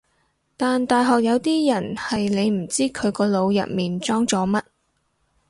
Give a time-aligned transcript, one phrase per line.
[0.57, 4.63] 但大學有啲人係你唔知佢個腦入面裝咗乜